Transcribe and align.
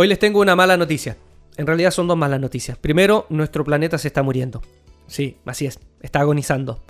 Hoy 0.00 0.08
les 0.08 0.18
tengo 0.18 0.40
una 0.40 0.56
mala 0.56 0.78
noticia. 0.78 1.18
En 1.58 1.66
realidad 1.66 1.90
son 1.90 2.08
dos 2.08 2.16
malas 2.16 2.40
noticias. 2.40 2.78
Primero, 2.78 3.26
nuestro 3.28 3.64
planeta 3.64 3.98
se 3.98 4.08
está 4.08 4.22
muriendo. 4.22 4.62
Sí, 5.06 5.36
así 5.44 5.66
es, 5.66 5.78
está 6.00 6.20
agonizando. 6.20 6.80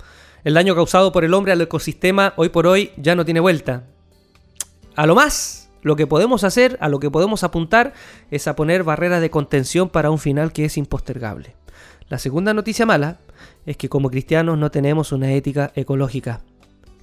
El 0.45 0.53
daño 0.53 0.75
causado 0.75 1.11
por 1.11 1.25
el 1.25 1.33
hombre 1.33 1.51
al 1.51 1.59
ecosistema 1.59 2.31
hoy 2.37 2.47
por 2.47 2.67
hoy 2.67 2.91
ya 2.95 3.13
no 3.13 3.25
tiene 3.25 3.41
vuelta. 3.41 3.83
A 4.95 5.05
lo 5.07 5.13
más, 5.13 5.69
lo 5.81 5.97
que 5.97 6.07
podemos 6.07 6.45
hacer, 6.45 6.77
a 6.79 6.87
lo 6.87 7.01
que 7.01 7.11
podemos 7.11 7.43
apuntar, 7.43 7.91
es 8.29 8.47
a 8.47 8.55
poner 8.55 8.85
barreras 8.85 9.19
de 9.19 9.29
contención 9.29 9.89
para 9.89 10.09
un 10.09 10.17
final 10.17 10.53
que 10.53 10.63
es 10.63 10.77
impostergable. 10.77 11.53
La 12.07 12.17
segunda 12.17 12.53
noticia 12.53 12.85
mala 12.85 13.17
es 13.65 13.75
que 13.75 13.89
como 13.89 14.09
cristianos 14.09 14.57
no 14.57 14.71
tenemos 14.71 15.11
una 15.11 15.33
ética 15.33 15.73
ecológica. 15.75 16.39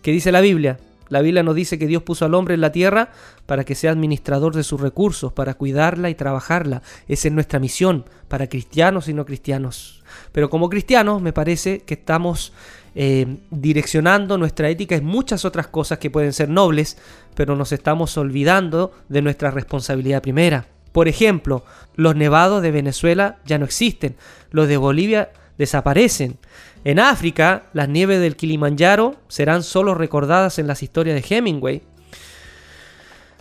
¿Qué 0.01 0.11
dice 0.11 0.33
la 0.33 0.41
Biblia? 0.41 0.79
La 1.09 1.21
Biblia 1.21 1.43
nos 1.43 1.55
dice 1.55 1.79
que 1.79 1.87
Dios 1.87 2.03
puso 2.03 2.25
al 2.25 2.35
hombre 2.35 2.55
en 2.55 2.61
la 2.61 2.73
tierra 2.73 3.11
para 3.47 3.65
que 3.65 3.75
sea 3.75 3.93
administrador 3.93 4.55
de 4.55 4.63
sus 4.63 4.81
recursos, 4.81 5.33
para 5.33 5.55
cuidarla 5.55 6.11
y 6.11 6.15
trabajarla. 6.15 6.83
Esa 7.09 7.29
es 7.29 7.35
nuestra 7.35 7.59
misión 7.59 8.05
para 8.29 8.49
cristianos 8.49 9.09
y 9.09 9.15
no 9.15 9.25
cristianos. 9.25 10.03
Pero 10.33 10.51
como 10.51 10.69
cristianos 10.69 11.23
me 11.23 11.33
parece 11.33 11.81
que 11.81 11.95
estamos 11.95 12.53
eh, 12.95 13.39
direccionando 13.51 14.39
nuestra 14.39 14.69
ética 14.69 14.97
en 14.97 15.05
muchas 15.05 15.45
otras 15.45 15.69
cosas 15.69 15.99
que 15.99 16.11
pueden 16.11 16.33
ser 16.33 16.49
nobles, 16.49 16.99
pero 17.35 17.57
nos 17.57 17.73
estamos 17.73 18.17
olvidando 18.17 18.93
de 19.09 19.23
nuestra 19.23 19.51
responsabilidad 19.51 20.23
primera. 20.23 20.67
Por 20.93 21.07
ejemplo, 21.07 21.65
los 21.95 22.17
nevados 22.17 22.63
de 22.63 22.71
Venezuela 22.71 23.39
ya 23.45 23.59
no 23.59 23.65
existen, 23.65 24.17
los 24.51 24.69
de 24.69 24.79
Bolivia 24.79 25.31
desaparecen. 25.59 26.39
En 26.85 26.99
África, 26.99 27.65
las 27.75 27.89
nieves 27.89 28.21
del 28.21 28.37
Kilimanjaro 28.37 29.17
serán 29.29 29.63
solo 29.63 29.95
recordadas 29.95 30.59
en 30.59 30.67
las 30.67 30.83
historias 30.83 31.21
de 31.21 31.37
Hemingway. 31.37 31.83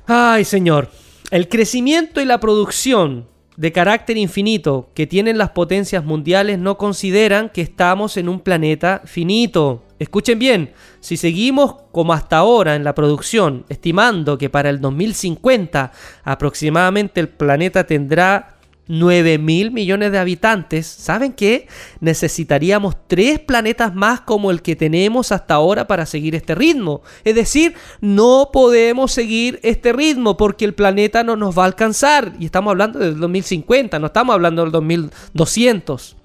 Ay, 0.08 0.44
señor, 0.44 0.90
el 1.32 1.48
crecimiento 1.48 2.20
y 2.20 2.26
la 2.26 2.40
producción 2.40 3.28
de 3.58 3.72
carácter 3.72 4.18
infinito 4.18 4.92
que 4.94 5.08
tienen 5.08 5.38
las 5.38 5.50
potencias 5.50 6.06
mundiales 6.06 6.60
no 6.60 6.78
consideran 6.78 7.50
que 7.50 7.62
estamos 7.62 8.16
en 8.18 8.30
un 8.30 8.40
planeta 8.40 9.02
finito. 9.06 9.84
Escuchen 10.00 10.38
bien, 10.38 10.74
si 11.00 11.18
seguimos 11.18 11.76
como 11.92 12.14
hasta 12.14 12.38
ahora 12.38 12.76
en 12.76 12.84
la 12.84 12.94
producción, 12.94 13.66
estimando 13.68 14.38
que 14.38 14.50
para 14.50 14.70
el 14.70 14.80
2050 14.80 15.92
aproximadamente 16.24 17.20
el 17.20 17.30
planeta 17.30 17.86
tendrá 17.86 18.57
9 18.88 19.38
mil 19.38 19.72
millones 19.72 20.12
de 20.12 20.20
habitantes, 20.20 20.88
¿saben 20.88 21.34
qué? 21.34 21.68
Necesitaríamos 22.00 22.96
tres 23.08 23.40
planetas 23.40 23.94
más 23.94 24.22
como 24.22 24.52
el 24.52 24.62
que 24.62 24.76
tenemos 24.76 25.32
hasta 25.32 25.56
ahora 25.56 25.88
para 25.88 26.06
seguir 26.06 26.36
este 26.36 26.56
ritmo. 26.56 27.02
Es 27.24 27.36
decir, 27.36 27.76
no 28.00 28.50
podemos 28.54 29.12
seguir 29.12 29.60
este 29.64 29.92
ritmo 29.94 30.38
porque 30.38 30.66
el 30.66 30.74
planeta 30.74 31.24
no 31.24 31.36
nos 31.36 31.58
va 31.58 31.64
a 31.64 31.68
alcanzar. 31.68 32.34
Y 32.40 32.46
estamos 32.46 32.72
hablando 32.72 33.00
del 33.00 33.20
2050, 33.20 34.00
no 34.00 34.08
estamos 34.08 34.34
hablando 34.34 34.64
del 34.64 34.72
2200. 34.72 36.16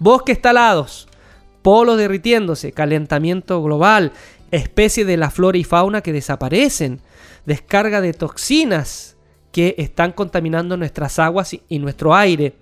Bosques 0.00 0.40
talados, 0.40 1.08
polos 1.62 1.98
derritiéndose, 1.98 2.72
calentamiento 2.72 3.62
global, 3.62 4.12
especies 4.50 5.06
de 5.06 5.16
la 5.16 5.30
flora 5.30 5.58
y 5.58 5.64
fauna 5.64 6.00
que 6.00 6.12
desaparecen, 6.12 7.00
descarga 7.46 8.00
de 8.00 8.12
toxinas 8.12 9.17
que 9.52 9.74
están 9.78 10.12
contaminando 10.12 10.76
nuestras 10.76 11.18
aguas 11.18 11.56
y 11.68 11.78
nuestro 11.78 12.14
aire. 12.14 12.54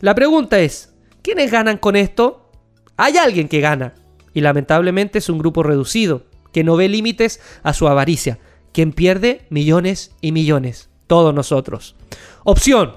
La 0.00 0.14
pregunta 0.14 0.58
es, 0.58 0.92
¿quiénes 1.22 1.50
ganan 1.50 1.78
con 1.78 1.96
esto? 1.96 2.50
Hay 2.96 3.16
alguien 3.16 3.48
que 3.48 3.60
gana, 3.60 3.94
y 4.34 4.40
lamentablemente 4.40 5.18
es 5.18 5.28
un 5.28 5.38
grupo 5.38 5.62
reducido, 5.62 6.24
que 6.52 6.64
no 6.64 6.76
ve 6.76 6.88
límites 6.88 7.40
a 7.62 7.72
su 7.72 7.88
avaricia, 7.88 8.38
quien 8.72 8.92
pierde 8.92 9.46
millones 9.50 10.12
y 10.20 10.32
millones, 10.32 10.88
todos 11.06 11.34
nosotros. 11.34 11.96
Opción, 12.44 12.94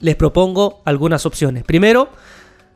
les 0.00 0.16
propongo 0.16 0.82
algunas 0.84 1.26
opciones. 1.26 1.64
Primero, 1.64 2.10